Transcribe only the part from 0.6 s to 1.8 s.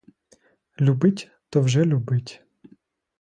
Любить, то